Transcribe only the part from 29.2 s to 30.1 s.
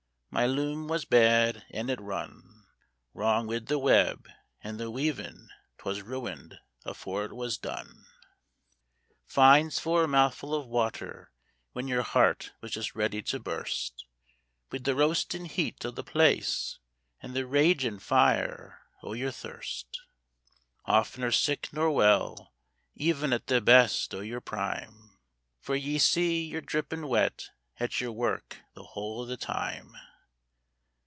o' the time.